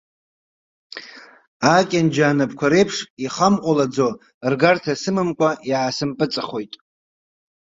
[1.75, 4.07] Акьанџьа анапқәа реиԥш ихамҟәалаӡо,
[4.51, 6.73] ргарҭа сымамкәа иаасымпыҵахоит.